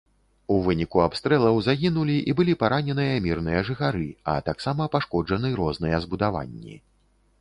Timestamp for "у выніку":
0.53-1.01